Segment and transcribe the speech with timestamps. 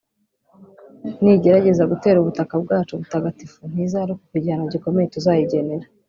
[1.23, 5.85] nigerageza gutera ubutaka bwacu butagatifu ntizarokoka igihano gikomeye tuzayigenera